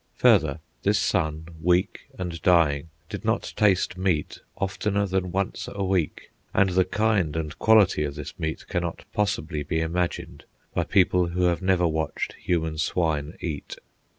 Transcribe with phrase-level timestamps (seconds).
[0.15, 6.31] Further, this son, weak and dying, did not taste meat oftener than once a week;
[6.55, 11.43] and the kind and quality of this meat cannot possibly be imagined by people who
[11.43, 13.75] have never watched human swine eat.